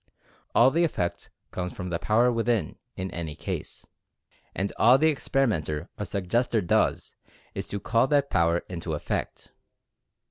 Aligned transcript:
All 0.55 0.71
the 0.71 0.83
effect 0.83 1.29
comes 1.51 1.73
from 1.73 1.91
"the 1.91 1.99
power 1.99 2.31
within" 2.31 2.75
in 2.97 3.11
any 3.11 3.35
case— 3.35 3.85
and 4.55 4.73
all 4.77 4.97
the 4.97 5.09
experimenter 5.11 5.89
or 5.99 6.05
suggestor 6.07 6.59
does 6.65 7.13
is 7.53 7.67
to 7.67 7.79
call 7.79 8.07
that 8.07 8.31
power 8.31 8.63
into 8.67 8.95
effect. 8.95 9.51